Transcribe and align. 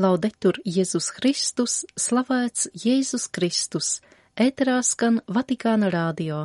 Laudetur 0.00 0.56
Jēzus 0.64 1.10
Kristus, 1.12 1.82
slavēts 1.92 2.70
Jēzus 2.72 3.26
Kristus, 3.36 3.88
ēterā 4.32 4.78
skan 4.86 5.18
Vatikāna 5.28 5.90
rādio. 5.92 6.38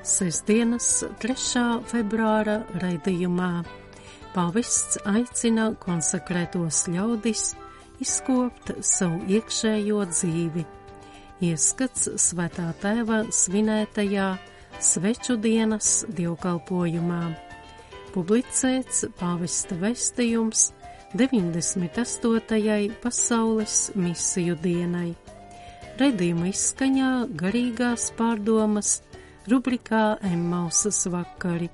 Sestdienas 0.00 0.88
3. 1.20 1.66
februāra 1.90 2.62
raidījumā 2.80 3.50
pavists 4.32 5.02
aicina 5.04 5.68
konsekrētos 5.84 6.86
ļaudis 6.94 7.44
izkopt 8.00 8.72
savu 8.80 9.20
iekšējo 9.28 10.00
dzīvi. 10.14 10.64
Ieskats 11.52 12.08
svētā 12.16 12.72
tēva 12.80 13.26
svinētajā 13.28 14.32
sveču 14.80 15.36
dienas 15.36 15.98
dievkalpojumā 16.08 17.49
publicēts 18.14 19.04
pāvesta 19.18 19.76
vestījums 19.80 20.70
98. 21.18 22.94
pasaules 23.02 23.76
misiju 23.98 24.54
dienai. 24.62 25.10
Redījuma 26.00 26.48
izskaņā 26.52 27.10
garīgās 27.42 28.08
pārdomas 28.18 29.00
rubrikā 29.50 30.20
Emmausas 30.30 31.02
vakari. 31.12 31.68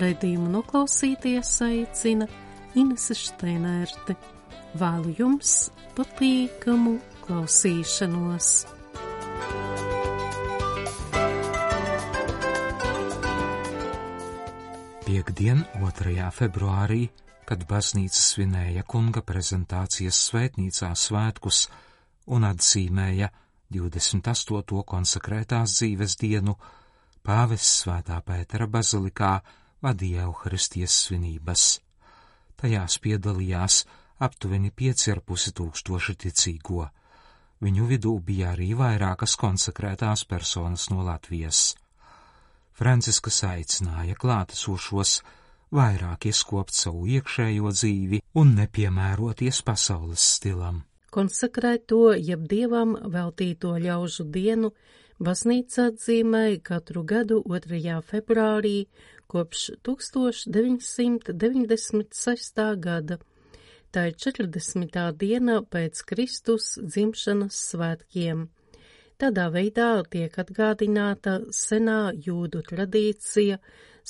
Redījumu 0.00 0.48
noklausīties 0.54 1.54
aicina 1.66 2.30
Inese 2.78 3.18
Šteinērte. 3.18 4.16
Vēlu 4.78 5.16
jums 5.18 5.54
patīkamu 5.98 6.98
klausīšanos! 7.26 8.79
Piektdien, 15.10 15.64
2. 15.74 16.12
februārī, 16.30 17.08
kad 17.42 17.64
baznīca 17.66 18.14
svinēja 18.14 18.84
kunga 18.86 19.24
prezentācijas 19.26 20.20
svētnīcā 20.28 20.90
svētkus 20.94 21.64
un 22.36 22.46
atzīmēja 22.46 23.26
28. 23.74 24.84
konsekrētās 24.92 25.74
dzīves 25.80 26.14
dienu, 26.20 26.54
pāvests 27.26 27.82
svētā 27.82 28.20
Pētera 28.22 28.70
bazilikā 28.70 29.32
vadīja 29.82 30.28
Euharistijas 30.28 31.00
svinības. 31.08 31.66
Tajās 32.54 33.02
piedalījās 33.02 33.82
aptuveni 34.22 34.70
5,5 34.70 35.50
tūkstoši 35.58 36.18
ticīgo. 36.22 36.86
Viņu 37.58 37.90
vidū 37.96 38.14
bija 38.30 38.54
arī 38.54 38.76
vairākas 38.78 39.34
konsekrētās 39.42 40.28
personas 40.30 40.86
no 40.94 41.02
Latvijas. 41.02 41.72
Franciskas 42.80 43.42
aicināja 43.44 44.14
klātesošos 44.16 45.18
vairāk 45.76 46.24
ieskopt 46.30 46.72
savu 46.72 47.04
iekšējo 47.12 47.68
dzīvi 47.76 48.22
un 48.40 48.54
nepiemēroties 48.56 49.60
pasaules 49.66 50.22
stilam. 50.36 50.78
Konsekrēto, 51.12 52.16
jeb 52.16 52.48
dievam 52.48 52.96
veltīto 53.12 53.76
ļaužu 53.84 54.24
dienu, 54.32 54.72
baznīca 55.20 55.90
atzīmēja 55.90 56.62
katru 56.70 57.02
gadu 57.04 57.42
2. 57.44 58.00
februārī 58.12 58.86
kopš 59.28 59.70
1996. 59.84 62.80
gada. 62.86 63.18
Tā 63.92 64.00
ir 64.08 64.14
40. 64.24 65.12
diena 65.20 65.60
pēc 65.66 66.00
Kristus 66.06 66.78
dzimšanas 66.80 67.54
svētkiem. 67.74 68.48
Tādā 69.20 69.50
veidā 69.52 69.86
tiek 70.08 70.36
atgādināta 70.40 71.32
senā 71.52 72.12
jūdu 72.26 72.62
tradīcija, 72.64 73.58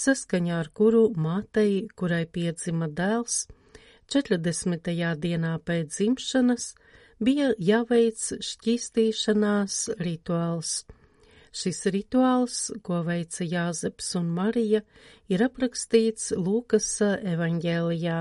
saskaņā 0.03 0.58
ar 0.62 0.69
kuru 0.70 1.00
mātei, 1.25 1.89
kurai 1.98 2.28
piedzima 2.36 2.86
dēls, 2.86 3.41
40. 4.14 4.92
dienā 5.25 5.56
pēc 5.66 5.97
dzimšanas 5.97 6.69
bija 7.19 7.50
jāveic 7.58 8.22
šķīstīšanās 8.53 9.81
rituāls. 9.99 10.72
Šis 11.50 11.82
rituāls, 11.91 12.62
ko 12.87 13.03
veica 13.10 13.43
Jāzeps 13.43 14.15
un 14.20 14.31
Marija, 14.38 14.84
ir 15.26 15.43
aprakstīts 15.49 16.31
Lūkas 16.38 16.93
evaņģēlijā. 17.34 18.20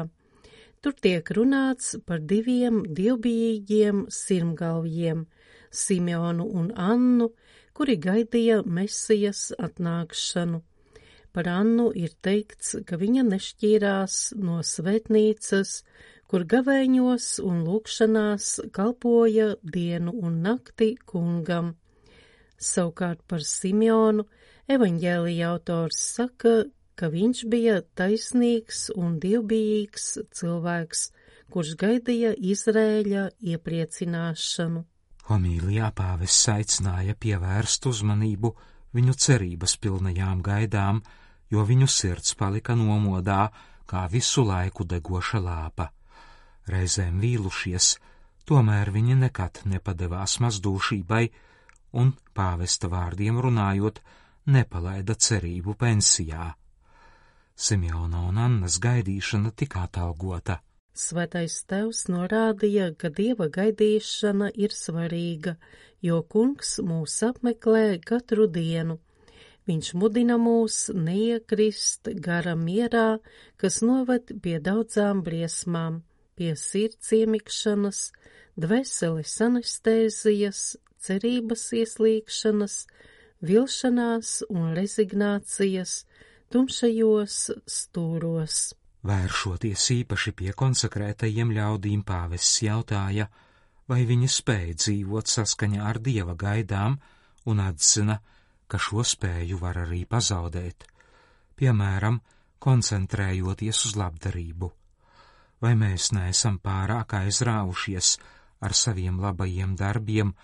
Tur 0.81 1.01
tiek 1.05 1.35
runāts 1.37 1.99
par 2.09 2.25
diviem 2.33 2.81
dievbijīgiem 2.89 4.07
sirmgalviem– 4.09 5.27
Simeonu 5.71 6.45
un 6.59 6.71
Annu, 6.75 7.29
kuri 7.73 7.97
gaidīja 8.01 8.63
Mesijas 8.65 9.49
atnākšanu. 9.57 10.61
Par 11.31 11.47
Annu 11.47 11.91
ir 11.95 12.15
teikts, 12.25 12.75
ka 12.85 12.97
viņa 12.97 13.23
nešķīrās 13.27 14.15
no 14.41 14.59
svētnīcas, 14.65 15.75
kur 16.29 16.45
gavēņos 16.49 17.27
un 17.45 17.61
lūkšanās 17.67 18.47
kalpoja 18.73 19.53
dienu 19.63 20.13
un 20.17 20.41
nakti 20.45 20.95
kungam. 21.05 21.75
Savukārt 22.59 23.21
par 23.29 23.45
Simeonu 23.45 24.25
evaņģēlija 24.69 25.53
autors 25.53 26.01
saka, 26.17 26.53
ka 26.99 27.07
viņš 27.13 27.45
bija 27.47 27.79
taisnīgs 27.95 28.89
un 28.99 29.17
dievbijīgs 29.23 30.07
cilvēks, 30.35 31.03
kurš 31.53 31.75
gaidīja 31.79 32.33
Izrēļa 32.35 33.29
iepriecināšanu. 33.53 34.83
Homīlijā 35.29 35.91
pāvests 35.93 36.47
aicināja 36.49 37.13
pievērst 37.13 37.85
uzmanību 37.85 38.49
viņu 38.97 39.13
cerības 39.25 39.75
pilnajām 39.83 40.39
gaidām, 40.45 41.01
jo 41.53 41.65
viņu 41.65 41.87
sirds 41.95 42.33
palika 42.39 42.73
nomodā 42.79 43.43
kā 43.89 44.07
visu 44.09 44.45
laiku 44.45 44.85
degoša 44.89 45.41
lāpa. 45.45 45.89
Reizēm 46.69 47.19
vīlušies, 47.21 47.91
tomēr 48.49 48.89
viņi 48.93 49.19
nekad 49.23 49.61
nepadevās 49.69 50.39
mazdūšībai, 50.41 51.23
un 52.01 52.13
pāvesta 52.33 52.89
vārdiem 52.89 53.37
runājot, 53.41 54.01
nepalaida 54.49 55.13
cerību 55.13 55.75
pensijā. 55.77 56.49
Simeona 57.53 58.23
un 58.29 58.37
Annas 58.37 58.79
gaidīšana 58.81 59.53
tika 59.53 59.85
atalgota. 59.85 60.59
Svētais 60.99 61.53
tevs 61.69 62.07
norādīja, 62.11 62.89
ka 62.99 63.07
dieva 63.19 63.45
gaidīšana 63.55 64.49
ir 64.65 64.73
svarīga, 64.75 65.53
jo 66.03 66.17
kungs 66.33 66.73
mūs 66.83 67.13
apmeklē 67.27 68.01
katru 68.09 68.47
dienu. 68.57 68.97
Viņš 69.69 69.91
mudina 70.01 70.35
mūs 70.41 70.89
neiekrist 71.07 72.09
gara 72.25 72.55
mierā, 72.59 73.19
kas 73.61 73.79
noved 73.85 74.33
pie 74.43 74.57
daudzām 74.65 75.21
briesmām, 75.23 76.01
pie 76.35 76.55
sirds 76.57 77.13
iemikšanas, 77.15 77.99
dvēseles 78.59 79.35
anestēzijas, 79.47 80.63
cerības 80.99 81.67
ieslīgšanas, 81.79 82.75
vilšanās 83.45 84.33
un 84.49 84.73
rezignācijas, 84.81 86.01
tumšajos 86.51 87.39
stūros. 87.77 88.59
Vēršoties 89.07 89.83
īpaši 89.95 90.33
pie 90.35 90.53
konsekrētajiem 90.59 91.53
ļaudīm, 91.55 92.01
pāvests 92.03 92.63
jautāja, 92.65 93.29
vai 93.87 94.03
viņi 94.09 94.27
spēja 94.27 94.75
dzīvot 94.81 95.31
saskaņā 95.31 95.85
ar 95.87 95.99
dieva 96.03 96.35
gaidām, 96.35 96.97
un 97.47 97.61
atzina, 97.63 98.19
ka 98.67 98.77
šo 98.77 99.05
spēju 99.07 99.61
var 99.61 99.79
arī 99.85 100.03
pazaudēt, 100.05 100.83
piemēram, 101.55 102.19
koncentrējoties 102.59 103.85
uz 103.87 103.95
labdarību. 103.97 104.69
Vai 105.63 105.73
mēs 105.79 106.11
neesam 106.15 106.59
pārāk 106.59 107.15
aizrāvušies 107.21 108.11
ar 108.63 108.75
saviem 108.75 109.19
labajiem 109.23 109.75
darbiem, 109.79 110.35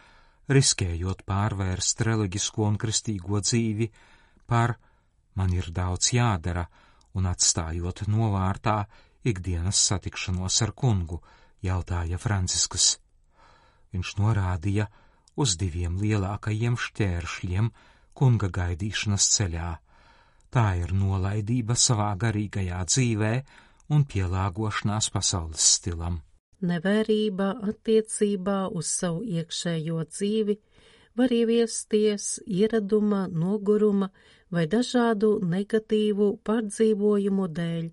riskējot 0.47 1.23
pārvērst 1.27 2.01
reliģisko 2.07 2.66
un 2.72 2.79
kristīgo 2.79 3.43
dzīvi 3.43 3.91
par 4.47 4.77
man 5.35 5.53
ir 5.53 5.72
daudz 5.75 6.13
jādara, 6.16 6.66
un 7.16 7.30
atstājot 7.31 8.06
novārtā 8.12 8.84
ikdienas 9.26 9.79
satikšanos 9.90 10.62
ar 10.66 10.76
kungu, 10.76 11.22
jautāja 11.66 12.20
Franciskas. 12.22 13.00
Viņš 13.96 14.16
norādīja 14.20 14.90
uz 15.40 15.56
diviem 15.59 15.97
lielākajiem 16.02 16.78
šķēršļiem 16.85 17.72
kunga 18.16 18.50
gaidīšanas 18.58 19.28
ceļā. 19.35 19.72
Tā 20.52 20.66
ir 20.79 20.94
nolaidība 20.96 21.76
savā 21.79 22.14
garīgajā 22.20 22.84
dzīvē 22.91 23.34
un 23.96 24.06
pielāgošanās 24.11 25.09
pasaules 25.16 25.66
stilam. 25.78 26.22
Nevērība 26.66 27.50
attiecībā 27.70 28.59
uz 28.72 28.88
savu 29.02 29.26
iekšējo 29.28 30.06
dzīvi 30.11 30.56
var 31.20 31.32
ieviesties 31.32 32.40
ieraduma, 32.47 33.26
noguruma 33.28 34.09
vai 34.55 34.66
dažādu 34.72 35.35
negatīvu 35.43 36.28
pārdzīvojumu 36.47 37.47
dēļ, 37.59 37.87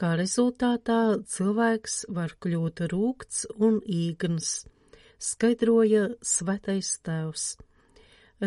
kā 0.00 0.14
rezultātā 0.20 1.00
cilvēks 1.34 1.98
var 2.16 2.34
kļūt 2.44 2.82
rūkts 2.92 3.44
un 3.56 3.78
īgns, 4.00 4.64
skaidroja 5.18 6.08
svētais 6.34 6.90
tēvs. 7.06 7.44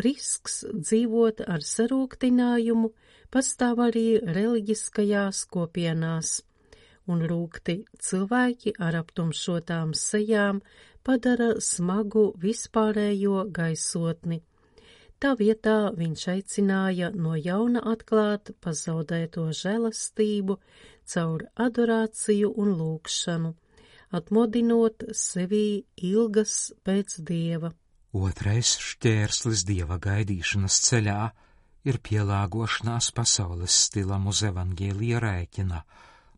risks 0.04 0.60
dzīvot 0.70 1.40
ar 1.54 1.64
sarūktinājumu 1.64 2.92
pastāv 3.34 3.80
arī 3.88 4.06
reliģiskajās 4.36 5.40
kopienās, 5.54 6.42
un 7.08 7.24
rūkti 7.30 7.80
cilvēki 8.08 8.76
ar 8.78 9.00
aptumšotām 9.00 9.96
sejām 9.96 10.60
padara 11.02 11.54
smagu 11.64 12.28
vispārējo 12.44 13.46
gaisotni. 13.58 14.42
Tā 15.18 15.32
vietā 15.34 15.90
viņš 15.98 16.24
aicināja 16.30 17.08
no 17.10 17.32
jauna 17.34 17.80
atklāt 17.90 18.52
pazaudēto 18.62 19.48
žēlastību 19.60 20.54
caur 21.10 21.42
adorāciju 21.64 22.52
un 22.62 22.68
lūkšanu, 22.78 23.50
atmodinot 24.14 25.02
sevī 25.18 25.82
ilgas 26.06 26.52
pēc 26.86 27.16
dieva. 27.30 27.72
Otrais 28.14 28.76
šķērslis 28.78 29.64
dieva 29.66 29.98
gaidīšanas 30.04 30.76
ceļā 30.86 31.22
ir 31.90 31.98
pielāgošanās 32.08 33.10
pasaules 33.16 33.74
stilam 33.88 34.28
uz 34.30 34.44
evaņģēlija 34.46 35.22
rēķina, 35.24 35.80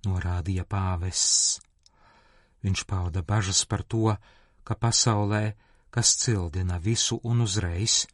norādīja 0.09 0.65
pāvests. 0.65 1.61
Viņš 2.65 2.87
pauda 2.89 3.21
bažas 3.29 3.61
par 3.69 3.85
to, 3.85 4.17
ka 4.65 4.79
pasaulē, 4.87 5.53
kas 5.93 6.15
cildina 6.23 6.81
visu 6.81 7.21
un 7.29 7.45
uzreiz, 7.45 8.07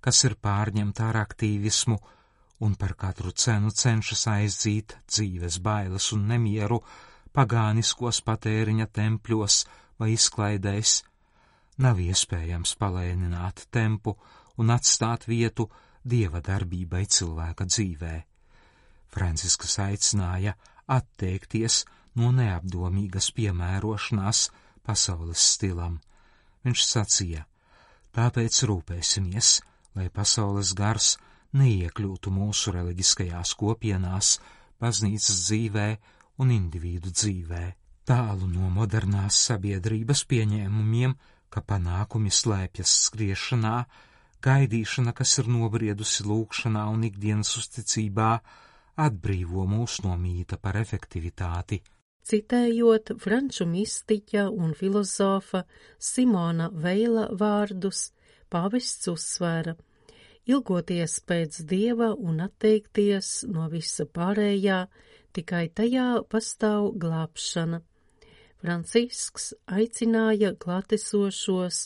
kas 0.00 0.22
ir 0.28 0.36
pārņemta 0.44 1.08
ar 1.10 1.20
aktīvismu 1.24 1.98
un 2.66 2.74
par 2.74 2.94
katru 2.98 3.32
cenu 3.32 3.70
cenšas 3.70 4.24
aizdzīt 4.32 4.96
dzīves 5.06 5.58
bailes 5.62 6.10
un 6.16 6.26
nemieru 6.32 6.80
pagāniskos 7.34 8.22
patēriņa 8.26 8.88
tempļos 8.98 9.58
vai 9.98 10.12
izklaidēs, 10.14 11.02
nav 11.84 12.00
iespējams 12.02 12.74
palēnināt 12.80 13.66
tempu 13.74 14.16
un 14.58 14.74
atstāt 14.74 15.28
vietu 15.30 15.68
dieva 16.02 16.40
darbībai 16.42 17.04
cilvēka 17.06 17.66
dzīvē. 17.68 18.14
Franciskas 19.14 19.78
aicināja 19.82 20.54
atteikties 20.88 21.84
no 22.18 22.32
neapdomīgas 22.34 23.30
piemērošanās 23.36 24.48
pasaules 24.86 25.44
stilam. 25.54 25.98
Viņš 26.66 26.84
sacīja, 26.90 27.44
tāpēc 28.16 28.62
rūpēsimies, 28.68 29.58
lai 29.96 30.08
pasaules 30.12 30.74
gars 30.76 31.16
neiekļūtu 31.56 32.32
mūsu 32.32 32.74
reliģiskajās 32.76 33.54
kopienās, 33.58 34.36
baznīcas 34.80 35.42
dzīvē 35.46 35.88
un 36.42 36.52
individu 36.54 37.12
dzīvē, 37.14 37.64
tālu 38.08 38.48
no 38.50 38.68
modernās 38.72 39.38
sabiedrības 39.48 40.24
pieņēmumiem, 40.28 41.16
ka 41.48 41.64
panākumi 41.64 42.30
slēpjas 42.32 42.94
skriešanā, 43.08 43.76
gaidīšana, 44.44 45.14
kas 45.16 45.38
ir 45.42 45.48
nobriedusi 45.50 46.26
lūkšanā 46.28 46.84
un 46.92 47.06
ikdienas 47.08 47.54
uzticībā, 47.60 48.32
atbrīvo 48.98 49.64
mūs 49.70 50.02
no 50.04 50.16
mīta 50.20 50.58
par 50.60 50.78
efektivitāti. 50.80 51.80
Citējot 52.28 53.14
franču 53.22 53.64
mistiķa 53.64 54.48
un 54.52 54.74
filozofa 54.76 55.62
Simona 55.96 56.68
Veila 56.68 57.28
vārdus, 57.32 58.10
pavests 58.52 59.08
uzsvēra, 59.12 59.74
ilgoties 60.48 61.18
pēc 61.28 61.60
dieva 61.68 62.12
un 62.16 62.40
atteikties 62.46 63.44
no 63.52 63.68
visa 63.72 64.06
pārējā, 64.06 64.80
tikai 65.36 65.68
tajā 65.80 66.08
pastāv 66.32 66.92
glābšana. 67.02 67.82
Francisks 68.58 69.52
aicināja 69.70 70.54
klātesošos 70.58 71.84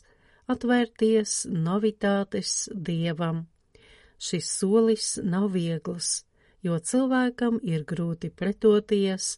atvērties 0.53 1.43
novitātes 1.53 2.69
dievam. 2.73 3.47
Šis 4.23 4.49
solis 4.59 5.07
nav 5.23 5.51
viegls, 5.57 6.23
jo 6.63 6.79
cilvēkam 6.79 7.59
ir 7.67 7.85
grūti 7.85 8.31
pretoties 8.31 9.37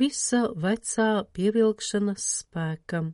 visa 0.00 0.46
vecā 0.56 1.10
pievilkšanas 1.36 2.28
spēkam. 2.40 3.12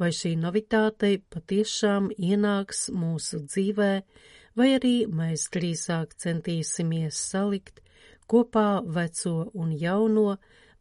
Vai 0.00 0.14
šī 0.16 0.30
novitāte 0.40 1.18
patiešām 1.28 2.06
ienāks 2.16 2.86
mūsu 2.96 3.42
dzīvē, 3.44 3.88
vai 4.56 4.68
arī 4.78 4.94
mēs 5.12 5.42
drīzāk 5.52 6.14
centīsimies 6.16 7.18
salikt 7.34 7.82
kopā 8.30 8.80
veco 8.96 9.50
un 9.52 9.74
jauno, 9.76 10.38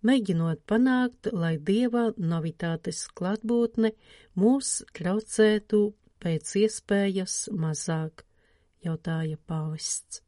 mēģinot 0.07 0.61
panākt, 0.71 1.27
lai 1.35 1.57
dieva 1.59 2.05
novitātes 2.15 3.01
klātbūtne 3.11 3.91
mūs 4.39 4.69
traucētu 4.95 5.81
pēc 6.23 6.53
iespējas 6.61 7.35
mazāk, 7.51 8.23
jautāja 8.87 9.35
pāvests. 9.51 10.21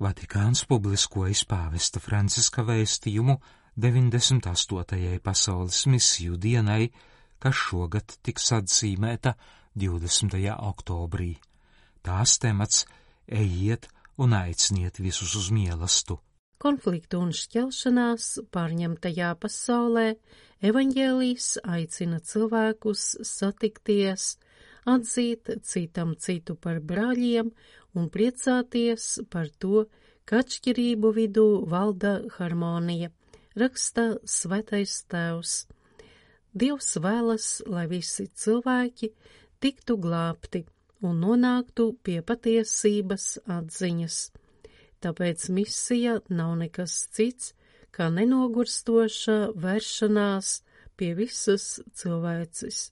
Vatikāns 0.00 0.66
publiskojas 0.68 1.46
pāvesta 1.48 2.00
Franciska 2.00 2.66
vēstījumu 2.68 3.38
98. 3.76 5.18
pasaules 5.22 5.86
misiju 5.86 6.36
dienai, 6.36 6.90
kas 7.38 7.54
šogad 7.56 8.16
tiks 8.22 8.50
atzīmēta 8.52 9.34
20. 9.78 10.56
oktobrī. 10.58 11.36
Tās 12.02 12.38
temats- 12.38 12.86
ejiet 13.42 13.88
un 14.18 14.34
aiciniet 14.34 14.98
visus 14.98 15.34
uz 15.36 15.50
mielastu. 15.50 16.18
Konfliktu 16.60 17.20
un 17.24 17.30
šķelšanās 17.32 18.24
pārņemtajā 18.52 19.30
pasaulē 19.40 20.16
evaņģēlīs 20.60 21.46
aicina 21.64 22.18
cilvēkus 22.20 23.04
satikties, 23.24 24.36
atzīt 24.84 25.48
citam 25.62 26.16
citu 26.16 26.56
par 26.56 26.80
brāļiem 26.80 27.48
un 27.94 28.10
priecāties 28.10 29.06
par 29.30 29.48
to, 29.58 29.86
ka 30.24 30.42
atšķirību 30.44 31.14
vidū 31.16 31.46
valda 31.70 32.18
harmonija, 32.36 33.10
raksta 33.58 34.16
svētais 34.24 35.00
tēvs. 35.10 35.54
Dievs 36.54 36.96
vēlas, 37.02 37.48
lai 37.66 37.86
visi 37.90 38.26
cilvēki 38.34 39.12
tiktu 39.62 39.96
glābti 40.02 40.64
un 41.06 41.20
nonāktu 41.22 41.92
pie 42.04 42.20
patiesības 42.26 43.38
atziņas. 43.46 44.18
Tāpēc 45.00 45.46
misija 45.56 46.18
nav 46.28 46.56
nekas 46.60 46.96
cits, 47.14 47.54
kā 47.94 48.10
nenogurstoša 48.12 49.38
vēršanās 49.56 50.50
pie 51.00 51.14
visas 51.16 51.80
cilvēces. 51.96 52.90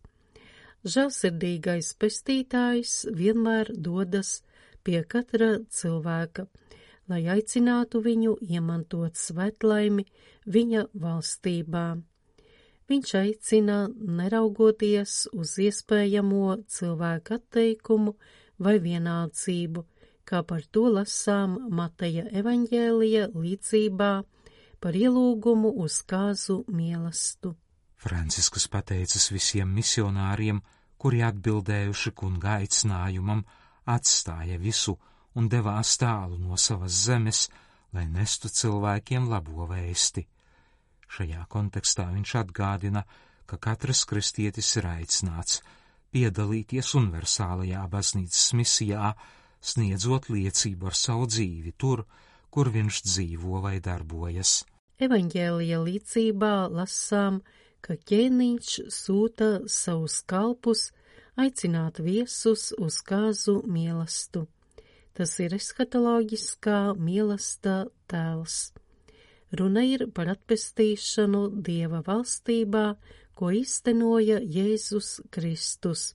Žēlsirdīgais 0.88 1.92
pestītājs 2.00 2.94
vienmēr 3.12 3.74
dodas 3.74 4.38
pie 4.86 5.02
katra 5.04 5.58
cilvēka, 5.68 6.46
lai 7.08 7.24
aicinātu 7.32 8.02
viņu 8.04 8.36
iemantot 8.44 9.16
svētlaimi 9.16 10.04
viņa 10.46 10.84
valstībā. 10.94 11.86
Viņš 12.88 13.14
aicina, 13.20 13.78
neraugoties 14.20 15.26
uz 15.36 15.58
iespējamo 15.60 16.56
cilvēku 16.72 17.36
atteikumu 17.36 18.14
vai 18.64 18.78
vienācību, 18.80 19.84
kā 20.24 20.40
par 20.44 20.64
to 20.72 20.86
lasām 20.94 21.58
Mateja 21.68 22.24
evaņģēlija 22.40 23.28
līdzībā 23.34 24.12
par 24.80 24.96
ielūgumu 24.96 25.74
uz 25.84 26.00
kāzu 26.08 26.62
mielastu. 26.72 27.54
Franciskas 27.98 28.68
pateicas 28.70 29.28
visiem 29.34 29.70
misionāriem, 29.74 30.62
kuri 30.98 31.22
atbildējuši 31.26 32.12
kunga 32.14 32.58
aicinājumam, 32.62 33.42
atstāja 33.84 34.58
visu 34.62 34.96
un 35.38 35.48
devās 35.52 35.94
tālu 36.00 36.38
no 36.42 36.58
savas 36.58 36.98
zemes, 37.06 37.46
lai 37.94 38.04
nestu 38.10 38.50
cilvēkiem 38.50 39.28
labo 39.30 39.68
vēsti. 39.70 40.26
Šajā 41.08 41.44
kontekstā 41.48 42.08
viņš 42.12 42.34
atgādina, 42.42 43.04
ka 43.48 43.56
katrs 43.56 44.04
kristietis 44.08 44.74
ir 44.76 44.88
aicināts 44.90 45.62
piedalīties 46.12 46.94
universālajā 46.98 47.84
baznīcas 47.92 48.48
misijā, 48.58 49.12
sniedzot 49.60 50.28
liecību 50.32 50.90
ar 50.90 50.96
savu 50.96 51.28
dzīvi 51.30 51.72
tur, 51.80 52.04
kur 52.50 52.70
viņš 52.74 53.00
dzīvo 53.06 53.62
vai 53.64 53.78
darbojas. 53.84 54.62
Evaņģēlija 54.98 55.80
līdzībā 55.86 56.54
lasām, 56.74 57.40
ka 57.80 57.94
ķēniņš 58.10 58.70
sūta 58.90 59.50
savus 59.70 60.20
kalpus 60.26 60.88
aicināt 61.38 62.02
viesus 62.02 62.72
uz 62.76 62.98
kāzu 63.06 63.60
mielastu. 63.64 64.48
Tas 65.18 65.32
ir 65.42 65.56
eskatoloģiskā 65.56 66.94
mielasta 66.94 67.88
tēls. 68.06 68.58
Runa 69.58 69.82
ir 69.82 70.04
par 70.14 70.28
atpestīšanu 70.30 71.40
Dieva 71.66 72.04
valstībā, 72.06 72.84
ko 73.34 73.50
iztenoja 73.50 74.38
Jēzus 74.38 75.16
Kristus, 75.34 76.12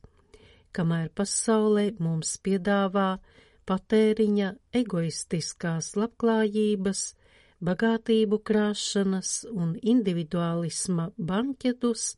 kamēr 0.72 1.10
pasaulē 1.20 1.90
mums 2.00 2.38
piedāvā 2.48 3.18
patēriņa, 3.68 4.54
egoistiskās 4.80 5.98
labklājības, 6.00 7.02
bagātību 7.60 8.40
krāšanas 8.40 9.42
un 9.52 9.76
individuālisma 9.84 11.12
banķetus, 11.18 12.14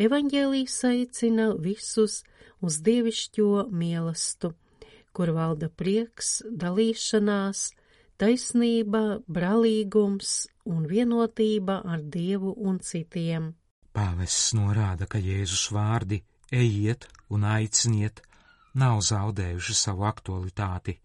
Evaņģēlījs 0.00 0.74
aicina 0.88 1.50
visus 1.60 2.22
uz 2.64 2.76
dievišķo 2.86 3.66
mielastu, 3.68 4.54
kur 5.12 5.32
valda 5.34 5.68
prieks, 5.68 6.40
dalīšanās, 6.46 7.68
taisnība, 8.20 9.20
brālīgums 9.26 10.46
un 10.70 10.86
vienotība 10.86 11.80
ar 11.84 12.02
Dievu 12.02 12.54
un 12.58 12.78
citiem. 12.84 13.52
Pāvests 13.96 14.52
norāda, 14.54 15.08
ka 15.10 15.18
Jēzus 15.18 15.70
vārdi 15.74 16.20
ejiet 16.50 17.08
un 17.30 17.46
aiciniet 17.46 18.22
nav 18.78 19.00
zaudējuši 19.02 19.74
savu 19.74 20.06
aktualitāti. 20.06 20.96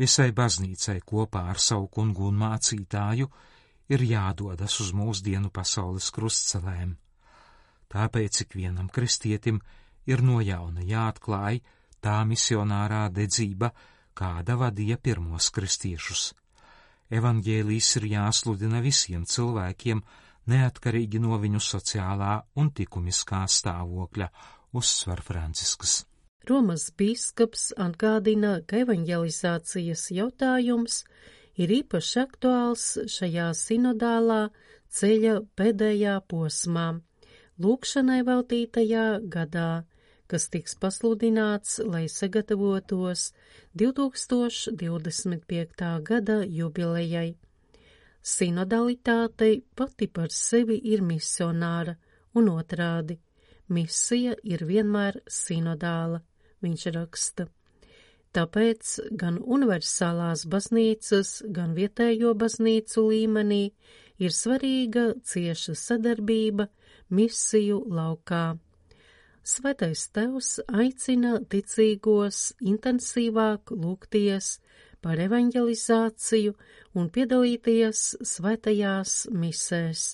Visai 0.00 0.30
baznīcai 0.32 1.00
kopā 1.04 1.46
ar 1.52 1.60
savu 1.60 1.88
kungu 1.92 2.28
un 2.28 2.38
mācītāju 2.40 3.28
ir 3.90 4.04
jādodas 4.06 4.78
uz 4.84 4.92
mūsdienu 4.96 5.50
pasaules 5.52 6.10
krustcelēm. 6.14 6.94
Tāpēc 7.90 8.44
ikvienam 8.44 8.88
kristietim 8.88 9.58
ir 10.06 10.22
no 10.22 10.38
jauna 10.44 10.84
jāatklāj 10.86 11.60
tā 12.04 12.20
misionārā 12.26 13.06
dedzība, 13.14 13.70
kāda 14.16 14.56
vadīja 14.60 14.98
pirmos 14.98 15.50
kristiešus. 15.54 16.30
Evangēlijas 17.10 17.96
ir 17.98 18.06
jāsludina 18.12 18.80
visiem 18.84 19.24
cilvēkiem, 19.26 20.02
neatkarīgi 20.50 21.20
no 21.22 21.38
viņu 21.42 21.60
sociālā 21.64 22.36
un 22.60 22.70
likumiskā 22.78 23.42
stāvokļa, 23.50 24.30
uzsver 24.78 25.22
Francisks. 25.26 26.04
Romas 26.48 26.88
bīskaps 26.96 27.70
atgādina, 27.76 28.60
ka 28.66 28.80
evanģelizācijas 28.84 30.06
jautājums 30.16 31.02
ir 31.60 31.74
īpaši 31.80 32.20
aktuāls 32.22 32.86
šajā 33.12 33.50
sinodālā 33.58 34.40
ceļa 34.90 35.34
pēdējā 35.58 36.16
posmā, 36.30 36.86
lūkšanai 37.60 38.22
veltītajā 38.26 39.06
gadā, 39.34 39.84
kas 40.30 40.46
tiks 40.52 40.76
pasludināts, 40.78 41.80
lai 41.82 42.06
sagatavotos 42.08 43.32
2025. 43.82 46.02
gada 46.10 46.36
jubilejai. 46.46 47.34
Sinodalitāte 48.22 49.62
pati 49.74 50.06
par 50.06 50.30
sevi 50.30 50.78
ir 50.92 51.02
misionāra 51.02 51.96
un 52.34 52.48
otrādi. 52.52 53.18
Misija 53.70 54.34
ir 54.44 54.64
vienmēr 54.66 55.20
sinodāla, 55.30 56.20
viņš 56.62 56.86
raksta. 56.96 57.46
Tāpēc 58.34 58.96
gan 59.18 59.40
universālās 59.42 60.44
baznīcas, 60.50 61.40
gan 61.50 61.74
vietējo 61.74 62.34
baznīcu 62.38 63.06
līmenī 63.08 63.62
ir 64.22 64.34
svarīga 64.34 65.14
cieša 65.26 65.74
sadarbība 65.74 66.68
misiju 67.10 67.82
laukā. 67.90 68.58
Svētais 69.40 70.02
Tevs 70.12 70.58
aicina 70.68 71.38
ticīgos 71.52 72.40
intensīvāk 72.60 73.72
lūgties 73.72 74.58
par 75.00 75.20
evanģelizāciju 75.24 76.52
un 77.00 77.08
piedalīties 77.14 78.02
svētajās 78.32 79.14
misēs, 79.32 80.04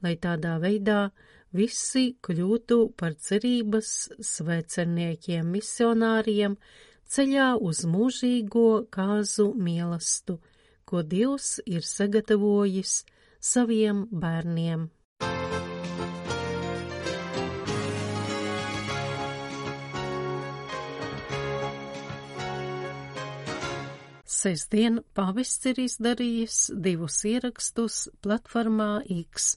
lai 0.00 0.14
tādā 0.16 0.56
veidā 0.62 1.10
visi 1.52 2.16
kļūtu 2.24 2.80
par 2.96 3.14
cerības 3.20 3.92
svēcerniekiem 4.32 5.52
misionāriem 5.58 6.56
ceļā 7.04 7.52
uz 7.60 7.84
mūžīgo 7.84 8.66
kāzu 8.88 9.50
mielastu, 9.54 10.40
ko 10.88 11.04
Dievs 11.04 11.58
ir 11.66 11.84
sagatavojis 11.84 13.02
saviem 13.40 14.06
bērniem. 14.10 14.88
Sestdien 24.44 24.98
pavests 25.16 25.64
ir 25.70 25.78
izdarījis 25.80 26.56
divus 26.84 27.22
ierakstus 27.24 27.94
platformā 28.20 28.98
X. 29.08 29.54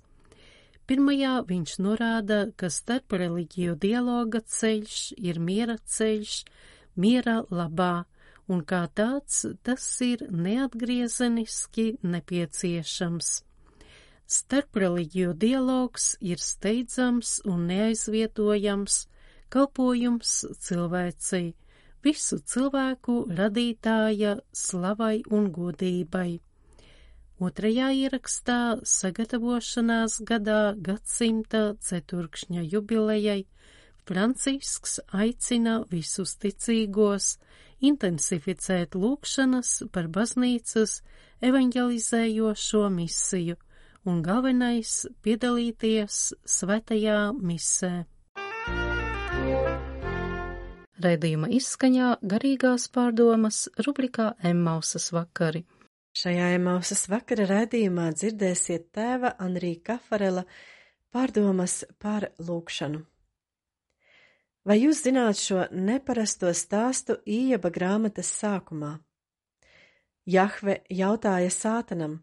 Pirmajā 0.87 1.31
viņš 1.49 1.73
norāda, 1.83 2.37
ka 2.55 2.69
starp 2.71 3.17
reliģiju 3.19 3.75
dialoga 3.83 4.39
ceļš 4.39 5.01
ir 5.31 5.41
miera 5.43 5.75
ceļš, 5.95 6.37
miera 6.95 7.41
labā, 7.51 8.05
un 8.47 8.63
kā 8.63 8.85
tāds 9.01 9.41
tas 9.67 9.89
ir 10.07 10.23
neatgriezeniski 10.31 11.89
nepieciešams. 12.07 13.35
Starp 14.39 14.83
reliģiju 14.85 15.35
dialogs 15.43 16.13
ir 16.23 16.39
steidzams 16.39 17.41
un 17.43 17.67
neaizvietojams 17.73 19.01
kalpojums 19.51 20.43
cilvēcei 20.63 21.47
visu 22.07 22.39
cilvēku 22.39 23.21
radītāja 23.37 24.37
slavai 24.55 25.21
un 25.37 25.51
godībai. 25.59 26.39
Otrajā 27.37 27.91
ierakstā 27.93 28.61
sagatavošanās 28.87 30.21
gadā 30.25 30.61
gadsimta 30.87 31.75
ceturkšņa 31.89 32.63
jubilejai 32.71 33.43
Francisks 34.07 34.97
aicina 35.11 35.75
visus 35.91 36.33
ticīgos 36.41 37.35
intensificēt 37.91 38.97
lūkšanas 38.97 39.73
par 39.93 40.07
baznīcas 40.17 41.01
evanģelizējošo 41.45 42.83
misiju 42.97 43.57
un 44.07 44.21
galvenais 44.25 44.93
piedalīties 45.21 46.21
svētajā 46.57 47.19
misē. 47.37 48.07
Raidījuma 50.97 51.51
izskaņā 51.53 52.15
garīgās 52.25 52.87
pārdomas 52.89 53.67
rubrikā 53.85 54.31
Emmausas 54.49 55.11
vakari. 55.13 55.61
Šajā 56.17 56.47
Emmausas 56.55 57.03
vakara 57.11 57.45
raidījumā 57.51 58.07
dzirdēsiet 58.17 58.87
tēva 58.97 59.35
Anrī 59.37 59.75
Kafarela 59.85 60.41
pārdomas 61.13 61.83
par 62.01 62.31
lūkšanu. 62.41 63.03
Vai 64.65 64.79
jūs 64.81 65.03
zināt 65.05 65.37
šo 65.37 65.67
neparasto 65.69 66.49
stāstu 66.57 67.19
Ījaba 67.29 67.69
grāmatas 67.77 68.33
sākumā? 68.41 68.95
Jahve 70.25 70.81
jautāja 70.89 71.53
sātanam, 71.53 72.17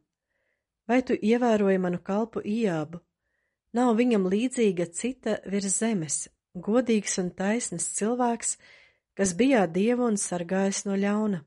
vai 0.91 0.99
tu 1.07 1.15
ievēroji 1.15 1.79
manu 1.79 2.03
kalpu 2.03 2.43
Ījābu? 2.43 2.99
Nav 3.79 3.95
viņam 4.03 4.27
līdzīga 4.35 4.91
cita 4.91 5.39
virs 5.47 5.79
zemes, 5.79 6.25
godīgs 6.55 7.19
un 7.19 7.31
taisns 7.35 7.91
cilvēks, 7.99 8.57
kas 9.19 9.35
bijāt 9.35 9.75
dievu 9.75 10.07
un 10.07 10.17
sargājis 10.19 10.85
no 10.87 10.97
ļauna. 10.99 11.43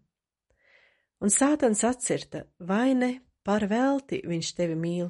Un 1.23 1.33
sātans 1.33 1.83
atcirta, 1.87 2.45
vai 2.59 2.93
ne? 2.93 3.17
Par 3.47 3.63
velti 3.71 4.19
viņš 4.27 4.47
tevi 4.57 4.75
mīl, 4.75 5.07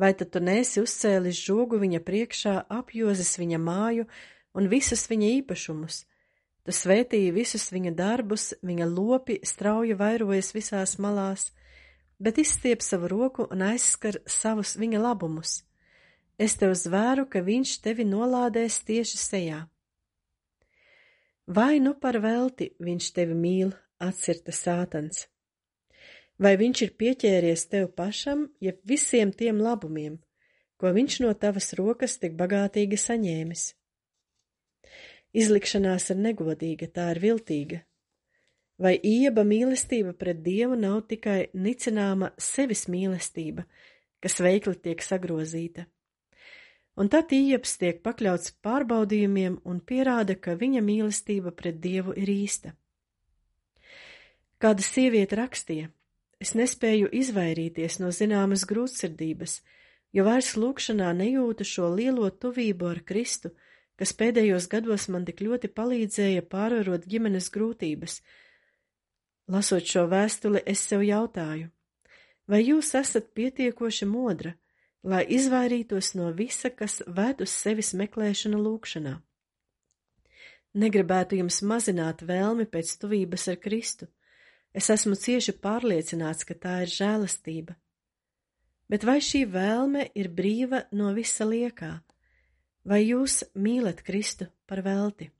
vai 0.00 0.14
tad 0.16 0.30
tu 0.32 0.40
nesi 0.40 0.80
uzcēlis 0.80 1.36
žogu 1.36 1.76
viņa 1.82 2.00
priekšā, 2.00 2.54
apjozis 2.72 3.34
viņa 3.36 3.58
māju 3.60 4.06
un 4.56 4.68
visus 4.72 5.04
viņa 5.10 5.28
īpašumus, 5.42 6.06
tu 6.64 6.72
svētīji 6.72 7.34
visus 7.36 7.68
viņa 7.68 7.92
darbus, 7.98 8.54
viņa 8.64 8.88
lopi 8.88 9.42
strauji 9.44 9.92
vairojas 9.92 10.54
visās 10.56 10.96
malās, 10.96 11.50
bet 12.16 12.40
izstiep 12.40 12.80
savu 12.80 13.12
roku 13.12 13.44
un 13.52 13.68
aizskar 13.68 14.22
savus 14.24 14.78
viņa 14.80 15.04
labumus 15.04 15.60
Es 16.40 16.54
tev 16.56 16.72
zvēru, 16.72 17.26
ka 17.28 17.42
viņš 17.44 17.74
tevi 17.84 18.06
nolādēs 18.08 18.78
tieši 18.88 19.18
sejā. 19.20 19.58
Vai 21.50 21.80
nu 21.84 21.92
par 22.00 22.16
velti 22.22 22.70
viņš 22.80 23.08
tevi 23.18 23.36
mīl, 23.36 23.74
atcirta 24.00 24.54
sātans? 24.56 25.26
Vai 26.40 26.54
viņš 26.56 26.82
ir 26.86 26.94
pieķēries 26.96 27.66
tev 27.68 27.90
pašam, 27.92 28.46
jeb 28.64 28.80
visiem 28.88 29.34
tiem 29.36 29.60
labumiem, 29.60 30.16
ko 30.80 30.94
viņš 30.96 31.18
no 31.26 31.34
tavas 31.36 31.74
rokas 31.76 32.16
tik 32.22 32.38
bagātīgi 32.40 32.96
saņēmis? 33.04 33.66
Izlikšanās 35.36 36.08
ir 36.14 36.24
negodīga, 36.24 36.88
tā 36.88 37.10
ir 37.12 37.20
viltīga. 37.26 37.84
Vai 38.80 38.96
ieba 38.96 39.44
mīlestība 39.44 40.16
pret 40.16 40.40
Dievu 40.40 40.80
nav 40.80 41.02
tikai 41.12 41.50
nicināma 41.52 42.32
sevis 42.40 42.88
mīlestība, 42.88 43.68
kas 44.24 44.40
veikli 44.40 44.78
tiek 44.80 45.04
sagrozīta? 45.04 45.84
Un 47.00 47.08
tad 47.08 47.32
Ieps 47.32 47.78
tiek 47.80 48.02
pakļauts 48.04 48.52
pārbaudījumiem 48.64 49.60
un 49.64 49.80
pierāda, 49.80 50.36
ka 50.36 50.58
viņa 50.60 50.82
mīlestība 50.84 51.52
pret 51.56 51.80
Dievu 51.80 52.12
ir 52.12 52.28
īsta. 52.28 52.74
Kāda 54.60 54.84
sieviete 54.84 55.38
rakstīja, 55.40 55.88
es 56.44 56.52
nespēju 56.58 57.08
izvairīties 57.22 57.96
no 58.02 58.10
zināmas 58.12 58.66
grūtsirdības, 58.68 59.62
jo 60.12 60.26
vairs 60.28 60.52
lūkšanā 60.60 61.14
nejūtu 61.16 61.64
šo 61.64 61.88
lielo 61.94 62.28
tuvību 62.28 62.90
ar 62.92 63.00
Kristu, 63.08 63.54
kas 63.96 64.12
pēdējos 64.20 64.68
gados 64.68 65.08
man 65.08 65.24
tik 65.24 65.40
ļoti 65.46 65.72
palīdzēja 65.72 66.44
pārvarot 66.52 67.08
ģimenes 67.08 67.48
grūtības. 67.54 68.20
Lasot 69.48 69.88
šo 69.88 70.04
vēstuli, 70.12 70.60
es 70.68 70.84
sev 70.84 71.00
jautāju, 71.08 71.70
vai 72.44 72.60
jūs 72.60 72.92
esat 73.00 73.32
pietiekoši 73.32 74.08
modra, 74.08 74.52
lai 75.02 75.24
izvairītos 75.28 76.14
no 76.18 76.30
visa, 76.36 76.70
kas 76.70 77.00
ved 77.06 77.40
uz 77.44 77.52
sevis 77.54 77.92
meklēšanu 77.96 78.60
lūkšanā. 78.60 79.16
Negribētu 80.80 81.40
jums 81.40 81.62
mazināt 81.66 82.22
vēlmi 82.22 82.66
pēc 82.70 82.94
tuvības 83.02 83.48
ar 83.50 83.58
Kristu. 83.58 84.06
Es 84.72 84.86
esmu 84.92 85.16
cieši 85.18 85.56
pārliecināts, 85.58 86.46
ka 86.46 86.54
tā 86.54 86.76
ir 86.84 86.92
žēlastība. 86.94 87.74
Bet 88.90 89.06
vai 89.06 89.18
šī 89.22 89.44
vēlme 89.50 90.06
ir 90.14 90.30
brīva 90.30 90.84
no 90.94 91.10
visa 91.14 91.46
liekā? 91.46 91.90
Vai 92.86 93.02
jūs 93.02 93.42
mīlat 93.54 94.02
Kristu 94.06 94.46
par 94.66 94.82
velti? 94.86 95.30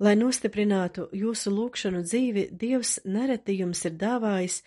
Lai 0.00 0.16
nostiprinātu 0.18 1.06
jūsu 1.14 1.52
lūkšanu 1.54 2.02
dzīvi, 2.02 2.48
Dievs 2.50 2.98
nereti 3.04 3.60
jums 3.60 3.84
ir 3.86 3.94
dāvājis 4.00 4.62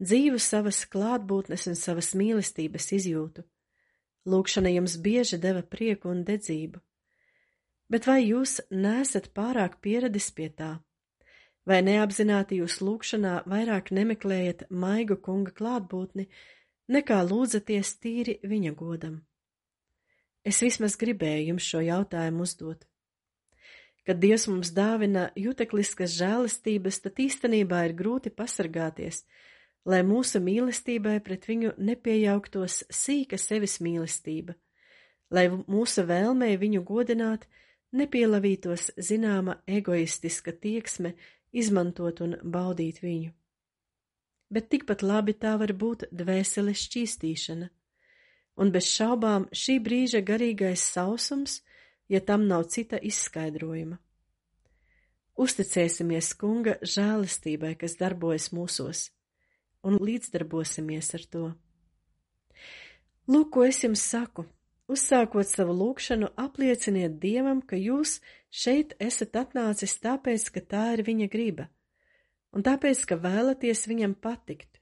dzīvu 0.00 0.40
savas 0.40 0.84
klātbūtnes 0.88 1.66
un 1.70 1.78
savas 1.78 2.14
mīlestības 2.16 2.90
izjūtu. 2.96 3.44
Lūkšana 4.28 4.72
jums 4.74 4.96
bieži 5.00 5.38
deva 5.40 5.62
prieku 5.62 6.10
un 6.12 6.24
dedzību. 6.24 6.80
Bet 7.90 8.06
vai 8.06 8.20
jūs 8.22 8.60
nesat 8.70 9.30
pārāk 9.34 9.80
pieradis 9.82 10.30
pie 10.30 10.48
tā? 10.54 10.78
Vai 11.66 11.80
neapzināti 11.84 12.60
jūs 12.60 12.78
lūkšanā 12.84 13.42
vairāk 13.50 13.90
nemeklējat 13.92 14.68
maigu 14.70 15.16
kunga 15.20 15.52
klātbūtni, 15.56 16.28
nekā 16.88 17.18
lūdzaties 17.26 17.96
tīri 18.00 18.38
viņa 18.42 18.72
godam? 18.78 19.18
Es 20.44 20.62
vismaz 20.64 20.96
gribēju 20.96 21.50
jums 21.50 21.66
šo 21.66 21.82
jautājumu 21.84 22.46
uzdot. 22.46 22.86
Kad 24.08 24.22
Dievs 24.22 24.46
mums 24.48 24.70
dāvina 24.72 25.28
jutekliskas 25.36 26.14
žēlistības, 26.16 27.02
tad 27.04 27.20
īstenībā 27.20 27.82
ir 27.88 27.96
grūti 27.98 28.32
pasargāties, 28.32 29.26
lai 29.84 30.02
mūsu 30.06 30.40
mīlestībai 30.44 31.18
pret 31.24 31.46
viņu 31.48 31.74
nepiejauktos 31.78 32.84
sīka 32.92 33.38
sevis 33.40 33.78
mīlestība, 33.80 34.54
lai 35.30 35.48
mūsu 35.50 36.04
vēlmei 36.08 36.56
viņu 36.60 36.84
godināt 36.84 37.46
nepielavītos 37.92 38.90
zināma 38.96 39.60
egoistiska 39.66 40.52
tieksme 40.52 41.14
izmantot 41.52 42.20
un 42.20 42.36
baudīt 42.42 43.00
viņu. 43.02 43.32
Bet 44.50 44.68
tikpat 44.70 45.02
labi 45.06 45.34
tā 45.38 45.54
var 45.58 45.72
būt 45.72 46.08
dvēseles 46.10 46.84
šķīstīšana, 46.86 47.70
un 48.60 48.72
bez 48.74 48.90
šaubām 48.90 49.46
šī 49.54 49.78
brīža 49.82 50.22
garīgais 50.26 50.82
sausums 50.92 51.60
ja 52.10 52.20
tam 52.20 52.48
nav 52.50 52.66
cita 52.68 52.98
izskaidrojuma. 52.98 53.98
Uzticēsimies 55.40 56.34
kunga 56.36 56.74
žēlastībai, 56.82 57.76
kas 57.78 57.94
darbojas 58.00 58.50
mūsos, 58.52 59.06
un 59.86 59.98
līdzdarbosimies 60.00 61.14
ar 61.16 61.26
to. 61.32 61.44
Lūk, 63.30 63.50
ko 63.54 63.66
es 63.66 63.82
jums 63.84 64.02
saku. 64.02 64.46
Uzsākot 64.90 65.46
savu 65.46 65.74
lūkšanu, 65.78 66.32
aplieciniet 66.34 67.20
Dievam, 67.22 67.60
ka 67.62 67.78
jūs 67.78 68.16
šeit 68.50 68.96
esat 68.98 69.36
atnācis 69.38 69.94
tāpēc, 70.02 70.48
ka 70.50 70.62
tā 70.72 70.84
ir 70.96 71.04
viņa 71.06 71.28
griba, 71.30 71.68
un 72.50 72.64
tāpēc, 72.66 73.04
ka 73.06 73.20
vēlaties 73.22 73.86
viņam 73.86 74.16
patikt, 74.18 74.80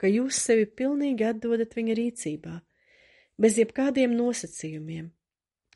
ka 0.00 0.08
jūs 0.08 0.40
sevi 0.40 0.64
pilnīgi 0.64 1.26
atdodat 1.28 1.76
viņa 1.76 1.96
rīcībā, 1.98 2.54
bez 3.36 3.60
jebkādiem 3.60 4.16
nosacījumiem, 4.16 5.10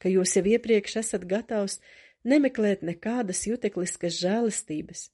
ka 0.01 0.09
jūs 0.09 0.33
jau 0.39 0.47
iepriekš 0.55 0.97
esat 1.03 1.29
gatavs 1.29 1.77
nemeklēt 2.25 2.81
nekādas 2.89 3.45
jutekliskas 3.51 4.17
žēlistības, 4.17 5.11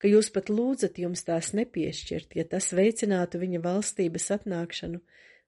ka 0.00 0.08
jūs 0.08 0.30
pat 0.34 0.48
lūdzat 0.48 0.98
jums 1.02 1.24
tās 1.26 1.52
nepiešķirt, 1.56 2.36
ja 2.38 2.46
tas 2.48 2.72
veicinātu 2.76 3.40
viņa 3.42 3.60
valstības 3.64 4.30
atnākšanu 4.38 5.00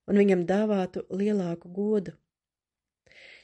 un 0.09 0.19
viņam 0.21 0.45
dāvātu 0.49 1.07
lielāku 1.11 1.71
godu. 1.73 2.17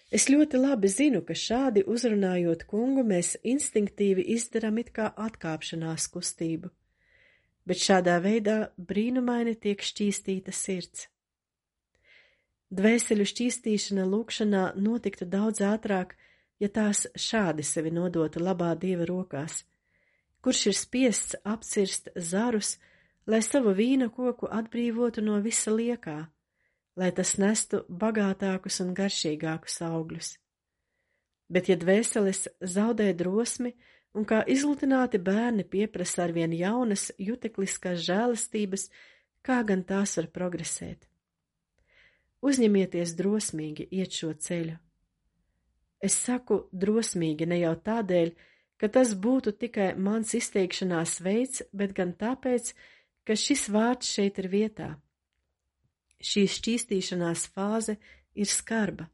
Es 0.09 0.29
ļoti 0.33 0.57
labi 0.57 0.89
zinu, 0.89 1.21
ka 1.21 1.37
šādi 1.37 1.85
uzrunājot 1.85 2.65
kungu, 2.69 3.05
mēs 3.05 3.37
instinktīvi 3.45 4.25
izdaram 4.35 4.81
it 4.81 4.89
kā 4.97 5.11
atkāpšanās 5.13 6.09
kustību, 6.15 6.71
bet 7.69 7.83
šādā 7.85 8.17
veidā 8.25 8.59
brīnumaini 8.77 9.53
tiek 9.61 9.85
šķīstīta 9.85 10.55
sirds. 10.57 11.09
Dvēseļu 12.69 13.25
šķīstīšana 13.29 14.05
lūkšanā 14.09 14.65
notiktu 14.81 15.29
daudz 15.29 15.61
ātrāk, 15.65 16.17
ja 16.61 16.69
tās 16.69 17.07
šādi 17.17 17.65
sevi 17.65 17.93
nodotu 17.93 18.41
labā 18.45 18.75
dieva 18.81 19.07
rokās, 19.09 19.63
kurš 20.45 20.67
ir 20.71 20.77
spiests 20.77 21.39
apcirst 21.45 22.11
zarus, 22.17 22.77
lai 23.27 23.41
savu 23.45 23.75
vīna 23.77 24.09
koku 24.15 24.49
atbrīvotu 24.51 25.23
no 25.25 25.39
visa 25.45 25.75
liekā, 25.75 26.19
lai 26.97 27.11
tas 27.13 27.37
nestu 27.39 27.85
bagātākus 27.89 28.81
un 28.85 28.95
garšīgākus 28.97 29.81
augļus. 29.89 30.37
Bet, 31.49 31.69
ja 31.69 31.77
dvēseles 31.81 32.47
zaudē 32.61 33.13
drosmi 33.17 33.73
un 34.17 34.27
kā 34.29 34.43
izlutināti 34.45 35.21
bērni 35.21 35.65
pieprasa 35.65 36.27
arvien 36.27 36.53
jaunas 36.53 37.09
jutekliskās 37.19 38.03
žēlastības, 38.05 38.89
kā 39.45 39.63
gan 39.65 39.85
tās 39.85 40.17
var 40.21 40.29
progresēt? 40.35 41.07
Uzņemieties 42.45 43.17
drosmīgi 43.19 43.89
iet 43.91 44.15
šo 44.15 44.35
ceļu. 44.37 44.77
Es 45.99 46.15
saku 46.15 46.69
drosmīgi 46.71 47.49
ne 47.51 47.59
jau 47.65 47.73
tādēļ, 47.89 48.31
ka 48.79 48.89
tas 48.89 49.15
būtu 49.15 49.53
tikai 49.59 49.93
mans 49.99 50.35
izteikšanās 50.39 51.19
veids, 51.25 51.63
bet 51.73 51.95
gan 51.99 52.15
tāpēc, 52.15 52.73
ka 53.27 53.37
šis 53.37 53.69
vārds 53.75 54.11
šeit 54.15 54.39
ir 54.43 54.49
vietā. 54.53 54.89
Šī 56.19 56.47
šķīstīšanās 56.51 57.49
fāze 57.55 57.99
ir 58.35 58.49
skarba, 58.51 59.09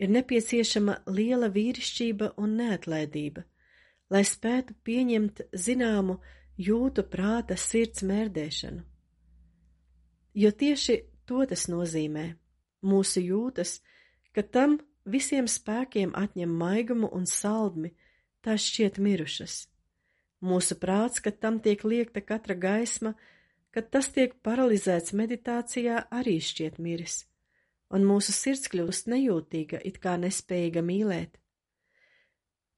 ir 0.00 0.12
nepieciešama 0.12 1.02
liela 1.12 1.48
vīrišķība 1.52 2.34
un 2.40 2.56
neatlaidība, 2.60 3.44
lai 4.12 4.22
spētu 4.28 4.76
pieņemt 4.84 5.44
zināmu 5.52 6.18
jūtu 6.60 7.04
prāta 7.08 7.56
sirds 7.56 8.04
mērdēšanu. 8.04 8.84
Jo 10.34 10.50
tieši 10.50 10.96
to 11.28 11.44
tas 11.48 11.66
nozīmē 11.68 12.26
mūsu 12.88 13.20
jūtas, 13.24 13.80
ka 14.32 14.42
tam 14.42 14.78
visiem 15.04 15.48
spēkiem 15.48 16.14
atņem 16.16 16.54
maigumu 16.62 17.10
un 17.12 17.26
saldmi, 17.28 17.92
tās 18.44 18.66
šķiet 18.68 18.98
mirušas. 19.02 19.66
Mūsu 20.42 20.76
prāts, 20.82 21.22
kad 21.22 21.38
tam 21.38 21.60
tiek 21.62 21.84
liekta 21.86 22.22
katra 22.24 22.56
gaisma, 22.58 23.14
kad 23.70 23.90
tas 23.94 24.10
tiek 24.14 24.34
paralizēts 24.42 25.14
meditācijā, 25.16 26.02
arī 26.10 26.38
šķiet 26.42 26.80
miris, 26.82 27.22
un 27.94 28.04
mūsu 28.08 28.34
sirds 28.34 28.68
kļūst 28.72 29.08
nejūtīga, 29.12 29.80
it 29.86 30.02
kā 30.02 30.18
nespējīga 30.18 30.82
mīlēt. 30.82 31.38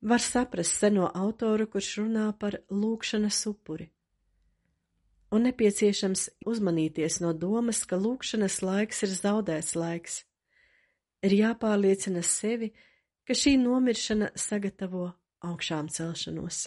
Var 0.05 0.21
saprast 0.21 0.77
seno 0.77 1.09
autoru, 1.09 1.67
kurš 1.73 1.95
runā 2.03 2.29
par 2.39 2.61
lūkšanas 2.69 3.41
upuri 3.49 3.89
un 5.35 5.49
nepieciešams 5.49 6.29
uzmanīties 6.47 7.19
no 7.25 7.33
domas, 7.35 7.83
ka 7.89 7.99
lūkšanas 7.99 8.61
laiks 8.63 9.03
ir 9.07 9.15
zaudēts 9.17 9.75
laiks. 9.79 10.23
Ir 11.27 11.35
jāpārliecina 11.41 12.23
sevi, 12.27 12.71
ka 13.27 13.35
šī 13.35 13.57
nomiršana 13.59 14.31
sagatavo 14.39 15.09
augšām 15.51 15.93
celšanos. 15.93 16.67